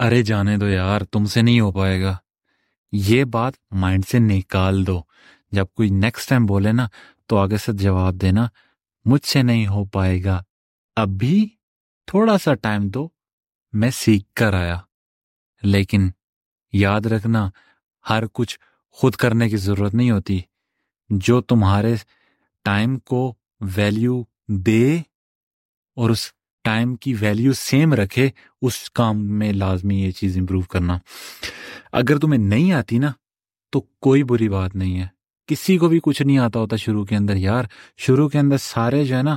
ارے 0.00 0.22
جانے 0.22 0.56
دو 0.56 0.68
یار، 0.68 1.00
تم 1.00 1.24
سے 1.24 1.42
نہیں 1.42 1.60
ہو 1.60 1.72
پائے 1.72 2.02
گا۔ 2.02 2.16
یہ 2.92 3.24
بات 3.24 3.52
مائنڈ 3.70 4.04
سے 4.04 4.18
نکال 4.18 4.86
دو۔ 4.86 5.02
جب 5.52 5.66
کوئی 5.74 5.88
نیکسٹ 5.88 6.28
ٹائم 6.28 6.46
بولے 6.46 6.72
نا، 6.72 6.86
تو 7.26 7.38
آگے 7.38 7.56
سے 7.56 7.72
جواب 7.72 8.14
دینا 8.14 8.48
مجھ 9.04 9.26
سے 9.26 9.42
نہیں 9.42 9.66
ہو 9.66 9.84
پائے 9.84 10.24
گا۔ 10.24 10.42
ابھی 10.96 11.48
تھوڑا 12.06 12.38
سا 12.38 12.54
ٹائم 12.54 12.88
دو، 12.88 13.08
میں 13.72 13.90
سیکھ 13.90 14.34
کر 14.34 14.54
آیا۔ 14.54 14.80
لیکن 15.62 16.10
یاد 16.72 17.00
رکھنا، 17.00 17.50
ہر 18.10 18.22
کچھ 18.32 18.58
خود 18.90 19.14
کرنے 19.14 19.48
کی 19.48 19.56
ضرورت 19.56 19.94
نہیں 19.94 20.10
ہوتی۔ 20.10 20.40
جو 21.10 21.40
تمہارے 21.40 21.94
ٹائم 22.64 22.98
کو 22.98 23.34
ویلیو 23.76 24.22
دے 24.48 24.96
اور 25.96 26.10
اس 26.10 26.32
ٹائم 26.64 26.94
کی 26.94 27.14
ویلیو 27.20 27.52
سیم 27.52 27.94
رکھے، 27.94 28.30
اس 28.62 28.90
کام 28.90 29.38
میں 29.38 29.52
لازمی 29.52 30.02
یہ 30.02 30.10
چیز 30.10 30.38
امپروو 30.38 30.60
کرنا۔ 30.60 30.98
اگر 31.92 32.18
تمہیں 32.18 32.40
نہیں 32.40 32.72
آتی 32.72 32.98
نا، 32.98 33.12
تو 33.72 33.80
کوئی 33.80 34.24
بری 34.24 34.48
بات 34.48 34.74
نہیں 34.74 35.00
ہے۔ 35.00 35.06
کسی 35.46 35.78
کو 35.78 35.88
بھی 35.88 36.00
کچھ 36.02 36.22
نہیں 36.22 36.38
آتا 36.38 36.60
ہوتا 36.60 36.76
شروع 36.76 37.04
کے 37.04 37.16
اندر، 37.16 37.36
یار۔ 37.36 37.64
شروع 37.96 38.28
کے 38.28 38.38
اندر 38.38 38.56
سارے 38.56 39.04
جو 39.04 39.16
ہے 39.16 39.22
نا، 39.22 39.36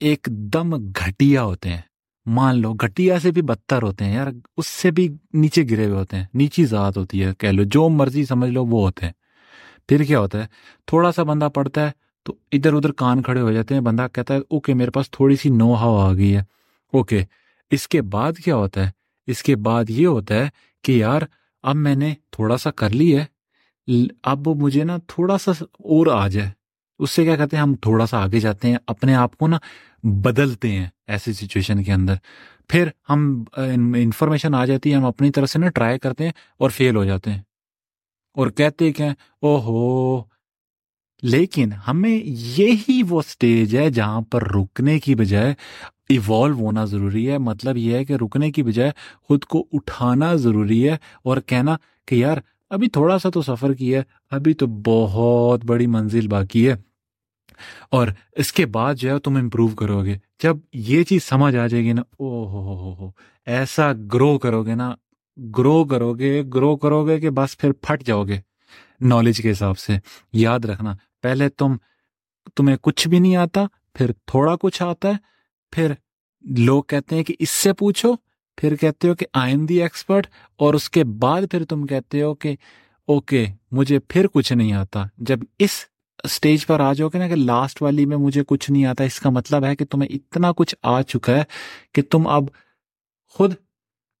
ایک 0.00 0.28
دم 0.30 0.76
گھٹیا 0.76 1.42
ہوتے 1.42 1.68
ہیں۔ 1.68 1.80
مان 2.26 2.60
لو، 2.60 2.74
گھٹیا 2.74 3.20
سے 3.20 3.30
بھی 3.30 3.42
بدتر 3.42 3.82
ہوتے 3.82 4.04
ہیں، 4.04 4.14
یار۔ 4.14 4.26
اس 4.56 4.66
سے 4.66 4.90
بھی 4.90 5.08
نیچے 5.32 5.64
گرے 5.70 5.86
ہوئے 5.86 5.98
ہوتے 5.98 6.16
ہیں۔ 6.16 6.26
نیچی 6.34 6.66
ذات 6.66 6.96
ہوتی 6.96 7.24
ہے، 7.24 7.34
کہہ 7.38 7.48
لو۔ 7.48 7.62
جو 7.64 7.88
مرضی 7.88 8.24
سمجھ 8.24 8.50
لو، 8.50 8.64
وہ 8.64 8.80
ہوتے 8.80 9.06
ہیں۔ 9.06 9.12
پھر 9.88 10.04
کیا 10.04 10.20
ہوتا 10.20 10.42
ہے؟ 10.42 10.46
تھوڑا 10.86 11.12
سا 11.12 11.22
بندہ 11.22 11.48
پڑھتا 11.54 11.86
ہے 11.86 12.07
تو 12.22 12.34
ادھر 12.52 12.72
ادھر 12.72 12.92
کان 12.92 13.22
کھڑے 13.22 13.40
ہو 13.40 13.52
جاتے 13.52 13.74
ہیں۔ 13.74 13.80
بندہ 13.80 14.06
کہتا 14.12 14.34
ہے، 14.34 14.38
اوکے، 14.38 14.74
میرے 14.74 14.90
پاس 14.90 15.10
تھوڑی 15.10 15.36
سی 15.36 15.48
نو 15.48 15.74
ہاؤ 15.74 15.96
آ 15.96 16.12
گئی 16.12 16.36
ہے۔ 16.36 16.42
اوکے، 16.92 17.24
اس 17.70 17.88
کے 17.88 18.02
بعد 18.02 18.32
کیا 18.44 18.56
ہوتا 18.56 18.86
ہے؟ 18.86 18.90
اس 19.26 19.42
کے 19.42 19.56
بعد 19.56 19.84
یہ 19.88 20.06
ہوتا 20.06 20.34
ہے 20.34 20.48
کہ 20.82 20.92
یار، 20.92 21.22
اب 21.62 21.76
میں 21.76 21.94
نے 21.94 22.14
تھوڑا 22.30 22.56
سا 22.56 22.70
کر 22.70 22.90
لی 22.90 23.18
ہے۔ 23.18 23.24
اب 24.22 24.48
مجھے 24.48 24.84
نا 24.84 24.96
تھوڑا 25.06 25.38
سا 25.38 25.50
اور 25.60 26.06
آ 26.06 26.28
جائے۔ 26.28 26.50
اس 26.98 27.10
سے 27.10 27.24
کیا 27.24 27.36
کہتے 27.36 27.56
ہیں؟ 27.56 27.62
ہم 27.62 27.74
تھوڑا 27.74 28.06
سا 28.06 28.22
آگے 28.22 28.40
جاتے 28.40 28.68
ہیں، 28.68 28.76
اپنے 28.86 29.14
آپ 29.14 29.38
کو 29.38 29.48
نا 29.48 29.58
بدلتے 30.02 30.68
ہیں 30.68 30.86
ایسی 31.06 31.32
سچویشن 31.32 31.82
کے 31.82 31.92
اندر۔ 31.92 32.14
پھر 32.68 32.88
ہم 33.10 33.44
انفارمیشن 33.96 34.54
آ 34.54 34.64
جاتی 34.64 34.90
ہے، 34.90 34.96
ہم 34.96 35.04
اپنی 35.04 35.30
طرف 35.30 35.50
سے 35.50 35.58
نا 35.58 35.68
ٹرائی 35.68 35.98
کرتے 35.98 36.24
ہیں 36.24 36.32
اور 36.58 36.70
فیل 36.70 36.96
ہو 36.96 37.04
جاتے 37.04 37.30
ہیں۔ 37.32 37.42
اور 38.34 38.46
کہتے 38.46 38.92
کہ 38.92 39.04
او 39.42 39.60
ہو 39.60 40.22
لیکن 41.22 41.72
ہمیں 41.88 42.20
یہی 42.24 43.02
وہ 43.08 43.22
سٹیج 43.22 43.76
ہے 43.76 43.90
جہاں 43.90 44.20
پر 44.20 44.52
رکنے 44.54 44.98
کی 44.98 45.14
بجائے 45.14 45.54
ایوالو 46.08 46.54
ہونا 46.54 46.84
ضروری 46.84 47.30
ہے۔ 47.30 47.38
مطلب 47.38 47.76
یہ 47.76 47.94
ہے 47.94 48.04
کہ 48.04 48.12
رکنے 48.12 48.52
کی 48.52 48.62
بجائے 48.62 48.90
خود 49.22 49.44
کو 49.44 49.66
اٹھانا 49.72 50.34
ضروری 50.34 50.88
ہے 50.88 50.96
اور 51.22 51.36
کہنا 51.46 51.76
کہ 52.06 52.14
یار، 52.14 52.38
ابھی 52.70 52.88
تھوڑا 52.88 53.18
سا 53.18 53.30
تو 53.30 53.42
سفر 53.42 53.74
کیا 53.74 53.98
ہے، 53.98 54.04
ابھی 54.30 54.54
تو 54.54 54.66
بہت 54.66 55.64
بڑی 55.64 55.86
منزل 55.86 56.28
باقی 56.28 56.68
ہے 56.68 56.74
اور 57.90 58.08
اس 58.32 58.52
کے 58.52 58.66
بعد 58.66 58.94
جو 58.94 59.10
ہے 59.10 59.18
تم 59.18 59.36
امپروو 59.36 59.68
کرو 59.68 60.04
گے۔ 60.04 60.16
جب 60.42 60.56
یہ 60.72 61.02
چیز 61.02 61.24
سمجھ 61.24 61.56
آ 61.56 61.66
جائے 61.66 61.84
گی 61.84 61.92
نا 61.92 62.02
او 62.18 62.46
ہو 62.48 62.76
ہو 62.76 62.94
ہو، 62.94 63.10
ایسا 63.46 63.92
گرو 63.92 64.38
کرو 64.38 64.62
گے 64.62 64.74
نا 64.74 64.94
گرو 65.58 65.84
کرو 65.84 66.14
گے 66.14 66.42
گرو 66.54 66.76
کرو 66.76 67.06
گے 67.06 67.20
کہ 67.20 67.30
بس 67.30 67.58
پھر 67.58 67.72
پھٹ 67.72 68.04
جاؤ 68.04 68.24
گے۔ 68.24 68.40
نالج 69.00 69.38
کے 69.38 69.50
حساب 69.50 69.78
سے، 69.78 69.92
یاد 70.32 70.60
رکھنا۔ 70.60 70.94
پہلے 71.22 71.48
تم، 71.48 71.76
تمہیں 72.56 72.76
کچھ 72.82 73.08
بھی 73.08 73.18
نہیں 73.18 73.36
آتا، 73.36 73.64
پھر 73.94 74.10
تھوڑا 74.26 74.56
کچھ 74.60 74.82
آتا 74.82 75.08
ہے، 75.08 75.14
پھر 75.72 75.92
لوگ 76.58 76.82
کہتے 76.82 77.16
ہیں 77.16 77.24
کہ 77.24 77.34
اس 77.38 77.50
سے 77.50 77.72
پوچھو، 77.72 78.14
پھر 78.56 78.76
کہتے 78.76 79.08
ہو 79.08 79.14
کہ 79.14 79.26
آئی 79.34 79.52
ایم 79.52 79.66
دی 79.66 79.82
ایکسپرٹ 79.82 80.26
اور 80.56 80.74
اس 80.74 80.90
کے 80.90 81.04
بعد 81.04 81.42
پھر 81.50 81.64
تم 81.64 81.86
کہتے 81.86 82.22
ہو 82.22 82.34
کہ 82.34 82.56
اوکے 83.06 83.46
مجھے 83.72 83.98
پھر 83.98 84.26
کچھ 84.26 84.52
نہیں 84.52 84.72
آتا۔ 84.72 85.04
جب 85.18 85.38
اس 85.58 85.70
اسٹیج 86.24 86.66
پر 86.66 86.80
آ 86.80 86.92
جاؤ 86.92 87.08
گے 87.08 87.18
نا 87.18 87.28
کہ 87.28 87.34
لاسٹ 87.34 87.82
والی 87.82 88.06
میں 88.06 88.16
مجھے 88.16 88.42
کچھ 88.46 88.70
نہیں 88.70 88.84
آتا، 88.84 89.04
اس 89.04 89.20
کا 89.20 89.30
مطلب 89.30 89.64
ہے 89.64 89.76
کہ 89.76 89.84
تمہیں 89.84 90.10
اتنا 90.14 90.52
کچھ 90.52 90.74
آ 90.82 91.02
چکا 91.02 91.36
ہے 91.36 91.42
کہ 91.94 92.02
تم 92.02 92.26
اب 92.26 92.44
خود 93.28 93.54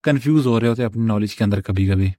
کنفیوز 0.02 0.46
ہو 0.46 0.60
رہے 0.60 0.68
ہوتے 0.68 0.84
اپنی 0.84 1.04
نالج 1.06 1.34
کے 1.34 1.44
اندر 1.44 1.60
کبھی 1.60 1.86
کبھی۔ 1.86 2.10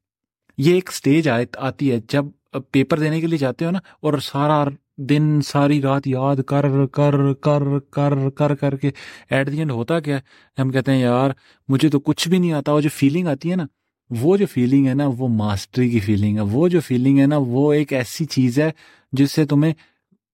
یہ 0.58 0.74
ایک 0.74 0.90
اسٹیج 0.90 1.30
آتی 1.58 1.92
ہے 1.92 2.00
جب 2.10 2.26
پیپر 2.72 3.00
دینے 3.00 3.22
کے 3.22 3.28
لیے 3.28 3.38
جاتے 3.38 3.66
ہو 3.66 3.72
نا، 3.72 3.80
اور 4.00 4.14
سارا 4.18 4.66
دن، 4.98 5.42
ساری 5.42 5.82
رات 5.82 6.08
یاد 6.08 6.36
کر 6.36 6.86
کر 6.86 7.34
کر 7.34 7.80
کر 7.92 8.30
کر 8.30 8.56
کر 8.56 8.78
کے 8.78 8.92
ایٹ 9.30 9.52
دی 9.52 9.58
اینڈ 9.58 9.72
ہوتا 9.72 10.00
کیا؟ 10.00 10.20
ہم 10.62 10.70
کہتے 10.70 10.92
ہیں، 10.92 11.00
یار، 11.00 11.32
مجھے 11.68 11.90
تو 11.90 12.00
کچھ 12.00 12.30
بھی 12.30 12.38
نہیں 12.38 12.52
آتا، 12.52 12.74
وہ 12.74 12.82
جو 12.82 12.90
فیلنگ 12.94 13.28
آتی 13.28 13.52
ہے 13.52 13.56
نا، 13.56 13.66
وہ 14.10 14.38
جو 14.38 14.46
فیلنگ 14.46 14.88
ہے 14.88 14.94
نا، 14.94 15.04
وہ 15.18 15.28
ماسٹری 15.28 15.90
کی 15.90 16.00
فیلنگ 16.00 16.36
ہے، 16.36 16.42
وہ 16.42 16.68
جو 16.68 16.80
فیلنگ 16.80 17.20
ہے 17.20 17.26
نا، 17.26 17.36
وہ 17.38 17.74
ایک 17.74 17.94
ایسی 17.94 18.26
چیز 18.26 18.60
ہے 18.60 18.72
جس 19.12 19.32
سے 19.32 19.46
تمہیں 19.46 19.74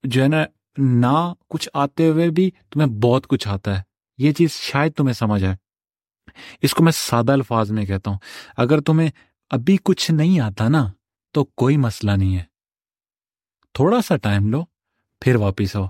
جو 0.03 0.23
ہے 0.23 0.27
نا، 0.27 0.43
نہ 0.77 1.33
کچھ 1.49 1.69
آتے 1.73 2.07
ہوئے 2.07 2.29
بھی 2.29 2.51
تمہیں 2.71 2.87
بہت 2.87 3.27
کچھ 3.27 3.47
آتا 3.47 3.77
ہے۔ 3.77 3.83
یہ 4.17 4.31
چیز 4.31 4.51
شاید 4.51 4.93
تمہیں 4.93 5.13
سمجھ 5.13 5.43
آئے۔ 5.43 5.55
اس 6.61 6.73
کو 6.73 6.83
میں 6.83 6.91
سادہ 6.95 7.31
الفاظ 7.31 7.71
میں 7.71 7.85
کہتا 7.85 8.11
ہوں۔ 8.11 8.17
اگر 8.57 8.81
تمہیں 8.81 9.09
ابھی 9.49 9.77
کچھ 9.83 10.11
نہیں 10.11 10.39
آتا 10.39 10.67
نا 10.67 10.91
تو 11.35 11.43
کوئی 11.43 11.77
مسئلہ 11.77 12.11
نہیں 12.11 12.37
ہے۔ 12.37 12.43
تھوڑا 13.73 14.01
سا 14.01 14.17
ٹائم 14.17 14.47
لو، 14.47 14.63
پھر 15.21 15.35
واپس 15.35 15.75
آؤ۔ 15.75 15.85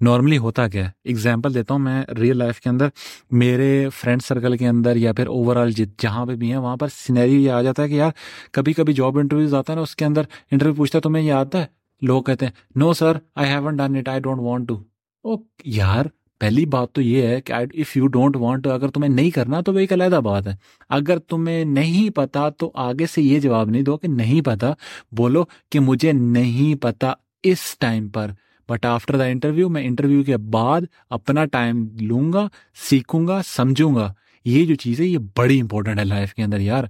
نارملی 0.00 0.38
ہوتا 0.38 0.68
کیا 0.68 0.88
ہے؟ 0.88 1.10
اگزامپل 1.10 1.54
دیتا 1.54 1.74
ہوں 1.74 1.78
میں 1.78 2.04
ریئل 2.06 2.36
لائف 2.36 2.60
کے 2.60 2.68
اندر۔ 2.68 2.88
میرے 3.30 3.88
فرینڈ 3.94 4.22
سرکل 4.22 4.56
کے 4.56 4.68
اندر 4.68 4.96
یا 4.96 5.12
پھر 5.12 5.26
اوور 5.26 5.56
آل 5.56 5.70
جہاں 5.72 6.26
پہ 6.26 6.34
بھی 6.34 6.50
ہیں، 6.50 6.58
وہاں 6.58 6.76
پر 6.76 6.88
سینیری 6.88 7.44
یہ 7.44 7.50
آ 7.50 7.62
جاتا 7.62 7.82
ہے 7.82 7.88
کہ 7.88 7.94
یار 7.94 8.10
کبھی 8.52 8.72
کبھی 8.72 8.92
جاب 8.92 9.18
انٹرویوز 9.18 9.54
آتا 9.54 9.72
ہے 9.72 9.76
نا، 9.76 9.82
اس 9.82 9.96
کے 9.96 10.04
اندر 10.04 10.22
انٹرویو 10.50 10.74
پوچھتا 10.74 10.96
ہے 10.96 11.00
تمہیں 11.00 11.24
یہ 11.24 11.32
آتا 11.32 11.58
ہے؟ 11.58 11.66
لوگ 12.02 12.22
کہتے 12.22 12.46
ہیں 12.46 12.52
no 12.76 12.92
sir 12.92 13.12
I 13.34 13.50
have 13.50 13.76
done 13.76 13.96
it 13.96 14.08
I 14.08 14.20
don't 14.20 14.40
want 14.40 14.68
to 14.68 14.82
او 15.24 15.34
یار 15.64 16.04
پہلی 16.38 16.66
بات 16.66 16.92
تو 16.92 17.00
یہ 17.00 17.22
ہے 17.22 17.40
کہ 17.40 17.52
اف 17.52 17.96
یو 17.96 18.06
ڈونٹ 18.06 18.36
وانٹ 18.36 18.66
اگر 18.66 18.88
تمہیں 18.88 19.10
نہیں 19.10 19.30
کرنا 19.30 19.60
تو 19.60 19.74
وہ 19.74 19.78
ایک 19.78 19.92
علیحدہ 19.92 20.20
بات 20.24 20.46
ہے۔ 20.46 20.54
اگر 20.88 21.18
تمہیں 21.18 21.64
نہیں 21.64 22.10
پتا 22.10 22.50
تو 22.50 22.70
آگے 22.74 23.06
سے 23.06 23.22
یہ 23.22 23.40
جواب 23.40 23.70
نہیں 23.70 23.82
دو 23.82 23.96
کہ 23.96 24.08
نہیں 24.08 24.40
پتا۔ 24.40 24.72
بولو 25.12 25.44
کہ 25.72 25.80
مجھے 25.80 26.12
نہیں 26.12 26.82
پتا 26.82 27.12
اس 27.42 27.76
ٹائم 27.78 28.08
پر۔ 28.08 28.30
بٹ 28.68 28.86
آفٹر 28.86 29.16
دا 29.16 29.24
انٹرویو 29.24 29.68
میں 29.68 29.86
انٹرویو 29.86 30.22
کے 30.22 30.36
بعد 30.36 30.80
اپنا 31.10 31.44
ٹائم 31.44 31.88
لوں 32.00 32.32
گا، 32.32 32.48
سیکھوں 32.88 33.26
گا، 33.26 33.40
سمجھوں 33.46 33.94
گا۔ 33.94 34.12
یہ 34.44 34.64
جو 34.64 34.74
چیز 34.74 35.00
ہے، 35.00 35.06
یہ 35.06 35.18
بڑی 35.36 35.60
امپورٹنٹ 35.60 35.98
ہے 35.98 36.04
لائف 36.04 36.34
کے 36.34 36.42
اندر 36.42 36.60
یار۔ 36.60 36.84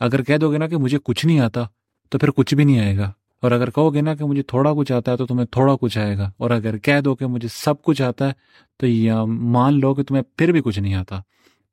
اگر 0.00 0.22
کہہ 0.22 0.36
دو 0.36 0.52
گے 0.52 0.58
نا 0.58 0.66
کہ 0.66 0.76
مجھے 0.76 0.98
کچھ 1.04 1.26
نہیں 1.26 1.40
آتا، 1.40 1.64
تو 2.10 2.18
پھر 2.18 2.30
کچھ 2.30 2.54
بھی 2.54 2.64
نہیں 2.64 2.80
آئے 2.80 2.96
گا۔ 2.96 3.12
اور 3.42 3.50
اگر 3.50 3.70
کہو 3.70 3.92
گے 3.94 4.00
نا 4.00 4.14
کہ 4.14 4.24
مجھے 4.24 4.42
تھوڑا 4.42 4.72
کچھ 4.74 4.92
آتا 4.92 5.12
ہے 5.12 5.16
تو 5.16 5.26
تمہیں 5.26 5.46
تھوڑا 5.46 5.74
کچھ 5.80 5.98
آئے 5.98 6.16
گا، 6.18 6.30
اور 6.36 6.50
اگر 6.50 6.78
کہہ 6.78 7.00
دو 7.00 7.14
کہ 7.16 7.26
مجھے 7.26 7.48
سب 7.48 7.82
کچھ 7.82 8.02
آتا 8.02 8.28
ہے 8.28 8.32
تو 8.80 8.86
یہ 8.86 9.12
مان 9.54 9.80
لو 9.80 9.94
کہ 9.94 10.02
تمہیں 10.02 10.22
پھر 10.36 10.52
بھی 10.52 10.60
کچھ 10.64 10.78
نہیں 10.78 10.94
آتا۔ 10.94 11.20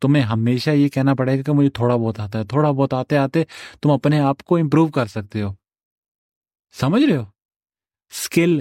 تمہیں 0.02 0.24
ہمیشہ 0.24 0.70
یہ 0.70 0.90
کہنا 0.90 1.14
پڑے 1.14 1.38
گا 1.38 1.42
کہ 1.42 1.52
مجھے 1.52 1.70
تھوڑا 1.70 1.96
بہت 1.96 2.20
آتا 2.20 2.40
ہے، 2.40 2.44
تھوڑا 2.44 2.72
بہت 2.72 2.94
آتے 2.94 3.18
آتے 3.18 3.44
تم 3.82 3.92
اپنے 3.92 4.20
آپ 4.20 4.44
کو 4.44 4.58
امپروو 4.58 4.88
کر 4.88 5.06
سکتے 5.06 5.42
ہو۔ 5.42 5.54
سمجھ 6.76 7.04
رہے 7.04 7.18
ہو؟ 7.18 7.26
اسکل 8.12 8.60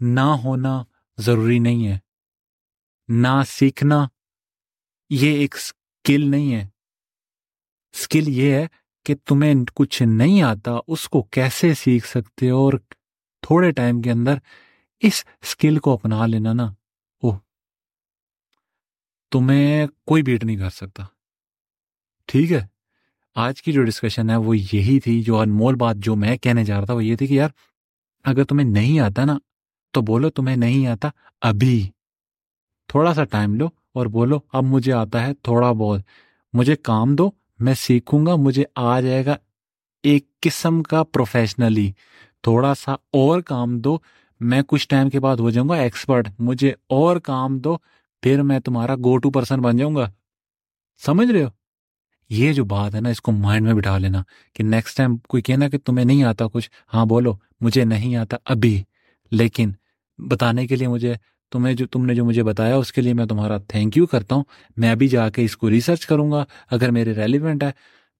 نہ 0.00 0.28
ہونا 0.44 0.82
ضروری 1.18 1.58
نہیں 1.58 1.86
ہے۔ 1.86 1.98
نہ 3.08 3.42
سیکھنا 3.48 4.06
یہ 5.10 5.36
ایک 5.36 5.54
اسکل 5.54 6.30
نہیں 6.30 6.54
ہے۔ 6.54 6.66
اسکل 7.94 8.28
یہ 8.28 8.52
ہے 8.52 8.66
کہ 9.04 9.14
تمہیں 9.24 9.54
کچھ 9.74 10.02
نہیں 10.02 10.42
آتا، 10.42 10.70
اس 10.88 11.08
کو 11.08 11.22
کیسے 11.22 11.74
سیکھ 11.74 12.08
سکتے 12.08 12.50
ہو؟ 12.50 12.56
اور 12.56 12.72
تھوڑے 13.42 13.70
ٹائم 13.70 14.02
کے 14.02 14.10
اندر 14.10 14.34
اس 15.00 15.24
اسکل 15.42 15.78
کو 15.78 15.92
اپنا 15.92 16.26
لینا 16.26 16.52
نا۔ 16.52 16.72
او 17.22 17.30
تمہیں 19.30 19.86
کوئی 20.06 20.22
بیٹ 20.22 20.44
نہیں 20.44 20.56
کر 20.56 20.70
سکتا۔ 20.70 21.02
ٹھیک 22.26 22.52
ہے، 22.52 22.66
آج 23.34 23.62
کی 23.62 23.72
جو 23.72 23.84
ڈسکشن 23.84 24.30
ہے 24.30 24.36
وہ 24.36 24.58
یہی 24.58 25.00
تھی، 25.00 25.22
جو 25.22 25.38
انمول 25.38 25.74
بات 25.74 25.96
جو 25.96 26.16
میں 26.16 26.36
کہنے 26.36 26.64
جا 26.64 26.76
رہا 26.76 26.84
تھا 26.84 26.94
وہ 26.94 27.04
یہ 27.04 27.16
تھی 27.16 27.26
کہ 27.26 27.34
یار، 27.34 27.48
اگر 28.24 28.44
تمہیں 28.44 28.66
نہیں 28.66 29.00
آتا 29.00 29.24
نا، 29.24 29.38
تو 29.90 30.00
بولو 30.00 30.30
تمہیں 30.30 30.56
نہیں 30.56 30.86
آتا 30.86 31.08
ابھی۔ 31.40 31.90
تھوڑا 32.88 33.14
سا 33.14 33.24
ٹائم 33.24 33.54
لو 33.54 33.66
اور 33.66 34.06
بولو، 34.06 34.38
اب 34.52 34.64
مجھے 34.64 34.92
آتا 34.92 35.26
ہے 35.26 35.34
تھوڑا 35.34 35.72
بہت، 35.72 36.00
مجھے 36.52 36.76
کام 36.76 37.16
دو 37.16 37.30
میں 37.60 37.74
سیکھوں 37.74 38.26
گا، 38.26 38.34
مجھے 38.34 38.64
آ 38.76 39.00
جائے 39.00 39.26
گا 39.26 39.36
ایک 40.02 40.40
قسم 40.40 40.82
کا 40.82 41.04
پروفیشنلی 41.04 41.92
تھوڑا 42.42 42.74
سا 42.74 42.92
اور 42.92 43.40
کام 43.40 43.78
دو، 43.78 43.98
میں 44.40 44.62
کچھ 44.66 44.88
ٹائم 44.88 45.10
کے 45.10 45.20
بعد 45.20 45.36
ہو 45.36 45.50
جاؤں 45.50 45.68
گا 45.68 45.74
ایکسپرٹ 45.74 46.28
مجھے 46.38 46.72
اور 46.88 47.16
کام 47.16 47.58
دو، 47.58 47.76
پھر 48.22 48.42
میں 48.42 48.60
تمہارا 48.60 48.96
گو 48.96 49.16
ٹو 49.18 49.30
پرسن 49.30 49.60
بن 49.60 49.76
جاؤں 49.76 49.96
گا۔ 49.96 50.10
سمجھ 51.06 51.30
رہے 51.32 51.42
ہو؟ 51.42 51.48
یہ 52.28 52.52
جو 52.52 52.64
بات 52.64 52.94
ہے 52.94 53.00
نا، 53.00 53.08
اس 53.08 53.20
کو 53.20 53.32
مائنڈ 53.32 53.66
میں 53.66 53.74
بٹھا 53.74 53.98
لینا 53.98 54.22
کہ 54.54 54.64
نیکسٹ 54.64 54.96
ٹائم 54.96 55.16
کوئی 55.16 55.42
کہنا 55.42 55.68
کہ 55.68 55.78
تمہیں 55.78 56.04
نہیں 56.04 56.24
آتا 56.24 56.46
کچھ 56.46 56.70
ہاں 56.94 57.06
بولو، 57.06 57.36
مجھے 57.60 57.84
نہیں 57.84 58.16
آتا 58.16 58.36
ابھی۔ 58.44 58.82
لیکن 59.30 59.70
بتانے 60.18 60.66
کے 60.66 60.76
لیے 60.76 60.88
مجھے 60.88 61.14
تمہیں 61.50 61.74
جو 61.74 61.86
تم 61.86 62.06
نے 62.06 62.14
جو 62.14 62.24
مجھے 62.24 62.42
بتایا، 62.42 62.76
اس 62.76 62.92
کے 62.92 63.00
لیے 63.00 63.14
میں 63.14 63.26
تمہارا 63.26 63.58
تھینک 63.58 63.96
یو 63.96 64.06
کرتا 64.06 64.34
ہوں۔ 64.34 64.44
میں 64.76 64.90
ابھی 64.90 65.08
جا 65.08 65.30
کے 65.30 65.44
اس 65.44 65.56
کو 65.56 65.70
ریسرچ 65.70 66.06
کروں 66.06 66.32
گا۔ 66.32 66.44
اگر 66.70 66.90
میرے 66.90 67.12
ریلیونٹ 67.12 67.62
ہے، 67.62 67.70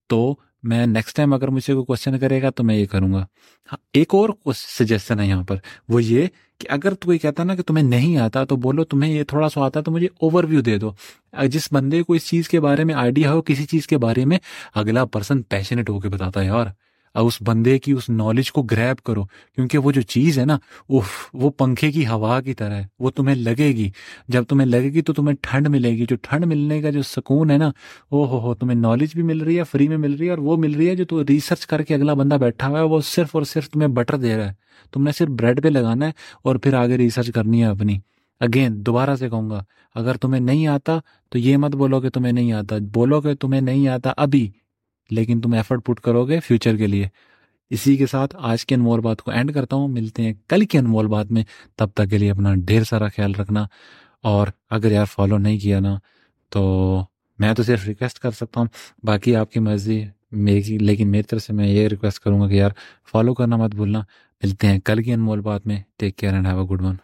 تو 0.07 0.35
میں 0.63 0.85
نیکسٹ 0.85 1.15
ٹائم 1.15 1.33
اگر 1.33 1.47
مجھ 1.47 1.63
سے 1.63 1.73
کوئی 1.73 1.85
کوشچن 1.85 2.19
کرے 2.19 2.41
گا، 2.41 2.49
تو 2.49 2.63
میں 2.63 2.75
یہ 2.75 2.85
کروں 2.85 3.13
گا۔ 3.13 3.19
ہاں، 3.71 3.77
ایک 3.93 4.15
اور 4.15 4.29
سجیشن 4.55 5.19
ہے 5.19 5.27
یہاں 5.27 5.43
پر۔ 5.43 5.55
وہ 5.89 6.03
یہ 6.03 6.27
کہ 6.59 6.67
اگر 6.71 6.93
تو 6.93 7.05
کوئی 7.05 7.19
کہتا 7.19 7.43
نا 7.43 7.55
کہ 7.55 7.63
تمہیں 7.63 7.85
نہیں 7.85 8.17
آتا، 8.17 8.43
تو 8.43 8.55
بولو 8.55 8.83
تمہیں 8.83 9.13
یہ 9.13 9.23
تھوڑا 9.23 9.49
سا 9.49 9.61
آتا 9.61 9.81
تو 9.81 9.91
مجھے 9.91 10.07
اوور 10.21 10.43
ویو 10.43 10.61
دے 10.61 10.77
دو۔ 10.77 10.91
جس 11.47 11.73
بندے 11.73 12.03
کو 12.03 12.13
اس 12.13 12.27
چیز 12.27 12.49
کے 12.49 12.59
بارے 12.59 12.83
میں 12.83 12.95
آئیڈیا 12.95 13.33
ہو 13.33 13.41
کسی 13.41 13.65
چیز 13.65 13.87
کے 13.87 13.97
بارے 13.97 14.25
میں 14.25 14.37
اگلا 14.75 15.05
پرسن 15.05 15.41
پیشنیٹ 15.41 15.89
ہو 15.89 15.99
کے 15.99 16.09
بتاتا 16.09 16.39
ہے، 16.39 16.45
یار۔ 16.45 16.65
اس 17.19 17.37
بندے 17.41 17.79
کی 17.79 17.91
اس 17.91 18.09
نالج 18.09 18.51
کو 18.51 18.63
گریب 18.63 19.03
کرو، 19.03 19.23
کیونکہ 19.23 19.77
وہ 19.77 19.91
جو 19.91 20.01
چیز 20.01 20.39
ہے 20.39 20.45
نا 20.45 20.57
اف 20.89 21.29
وہ 21.33 21.49
پنکھے 21.49 21.91
کی 21.91 22.07
ہوا 22.07 22.41
کی 22.41 22.53
طرح 22.53 22.73
ہے، 22.73 22.87
وہ 22.99 23.11
تمہیں 23.11 23.35
لگے 23.35 23.67
گی۔ 23.67 23.91
جب 24.27 24.43
تمہیں 24.43 24.67
لگے 24.67 24.93
گی 24.93 25.01
تو 25.01 25.13
تمہیں 25.13 25.35
ٹھنڈ 25.41 25.67
ملے 25.67 25.89
گی۔ 25.89 26.05
جو 26.09 26.15
ٹھنڈ 26.21 26.45
ملنے 26.45 26.81
کا 26.81 26.89
جو 26.89 27.01
سکون 27.01 27.51
ہے 27.51 27.57
نا 27.57 27.71
او 28.09 28.25
ہو 28.25 28.39
ہو، 28.39 28.55
تمہیں 28.55 28.77
نالج 28.77 29.09
بھی 29.13 29.23
مل 29.23 29.41
رہی 29.41 29.57
ہے 29.57 29.63
فری 29.63 29.87
میں 29.87 29.97
مل 29.97 30.13
رہی 30.13 30.25
ہے، 30.25 30.29
اور 30.29 30.37
وہ 30.37 30.57
مل 30.57 30.75
رہی 30.75 30.89
ہے 30.89 30.95
جو 30.95 31.05
تو 31.05 31.23
ریسرچ 31.29 31.67
کر 31.67 31.81
کے 31.81 31.95
اگلا 31.95 32.13
بندہ 32.13 32.35
بیٹھا 32.35 32.67
ہوا 32.67 32.79
ہے، 32.79 32.83
وہ 32.83 33.01
صرف 33.01 33.29
اور 33.31 33.43
صرف 33.43 33.69
تمہیں 33.69 33.87
بٹر 33.87 34.17
دے 34.17 34.37
رہا 34.37 34.47
ہے۔ 34.47 34.53
تم 34.91 35.03
نے 35.03 35.11
صرف 35.11 35.29
بریڈ 35.29 35.63
پہ 35.63 35.67
لگانا 35.67 36.05
ہے 36.05 36.11
اور 36.43 36.55
پھر 36.55 36.73
آگے 36.73 36.97
ریسرچ 36.97 37.31
کرنی 37.31 37.61
ہے 37.61 37.67
اپنی۔ 37.67 37.99
اگین 38.39 38.85
دوبارہ 38.85 39.15
سے 39.15 39.29
کہوں 39.29 39.49
گا، 39.49 39.63
اگر 39.95 40.17
تمہیں 40.17 40.41
نہیں 40.41 40.67
آتا 40.67 40.99
تو 41.29 41.37
یہ 41.37 41.57
مت 41.57 41.75
بولو 41.75 42.01
کہ 42.01 42.09
تمہیں 42.09 42.33
نہیں 42.33 42.51
آتا۔ 42.51 42.75
بولو 42.93 43.21
کہ 43.21 43.33
تمہیں 43.33 43.61
نہیں 43.61 43.87
آتا 43.87 44.13
ابھی۔ 44.17 44.51
لیکن 45.11 45.41
تم 45.41 45.53
ایفرٹ 45.53 45.85
پٹ 45.85 45.99
کرو 45.99 46.27
گے 46.27 46.39
فیوچر 46.39 46.77
کے 46.77 46.87
لیے۔ 46.87 47.07
اسی 47.69 47.97
کے 47.97 48.05
ساتھ 48.05 48.35
آج 48.39 48.65
کے 48.65 48.75
انمول 48.75 48.99
بات 48.99 49.21
کو 49.21 49.31
اینڈ 49.31 49.53
کرتا 49.53 49.75
ہوں۔ 49.75 49.87
ملتے 49.87 50.23
ہیں 50.23 50.33
کل 50.47 50.65
کی 50.65 50.77
انمول 50.77 51.07
بات 51.07 51.31
میں۔ 51.31 51.43
تب 51.75 51.87
تک 51.93 52.09
کے 52.09 52.17
لیے 52.17 52.31
اپنا 52.31 52.55
ڈھیر 52.55 52.83
سارا 52.83 53.07
خیال 53.07 53.35
رکھنا۔ 53.35 53.65
اور 54.23 54.47
اگر 54.69 54.91
یار 54.91 55.05
فالو 55.05 55.37
نہیں 55.37 55.59
کیا 55.59 55.79
نا، 55.79 55.95
تو 56.49 57.03
میں 57.39 57.53
تو 57.53 57.63
صرف 57.63 57.87
ریکویسٹ 57.87 58.19
کر 58.19 58.31
سکتا 58.31 58.59
ہوں۔ 58.59 58.67
باقی 59.03 59.35
آپ 59.35 59.51
کی 59.51 59.59
مرضی، 59.59 60.03
میری، 60.31 60.77
لیکن 60.77 61.07
میری 61.07 61.23
طرف 61.23 61.41
سے 61.41 61.53
میں 61.53 61.67
یہ 61.67 61.87
ریکویسٹ 61.87 62.19
کروں 62.19 62.41
گا 62.41 62.47
کہ 62.47 62.53
یار 62.53 62.69
فالو 63.11 63.33
کرنا 63.33 63.55
مت 63.55 63.75
بھولنا۔ 63.75 63.99
ملتے 64.43 64.67
ہیں 64.67 64.79
کل 64.79 65.03
کی 65.03 65.13
انمول 65.13 65.41
بات 65.41 65.67
میں۔ 65.67 65.81
Take 65.97 66.17
care 66.17 66.33
and 66.33 66.47
have 66.47 66.59
a 66.59 66.65
good 66.65 66.81
one 66.81 66.95